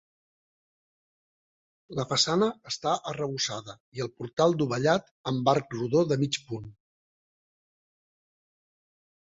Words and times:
La 1.99 2.05
façana 2.13 2.47
està 2.71 2.95
arrebossada 3.11 3.75
i 3.99 4.03
el 4.07 4.11
portal 4.23 4.57
dovellat 4.63 5.13
amb 5.35 5.53
arc 5.55 5.79
rodó 5.79 6.05
de 6.15 6.21
mig 6.25 6.43
punt. 6.51 6.67